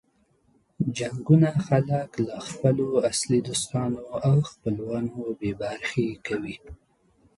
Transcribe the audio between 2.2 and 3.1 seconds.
له خپلو